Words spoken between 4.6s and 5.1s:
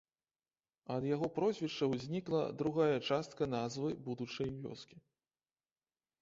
вёскі.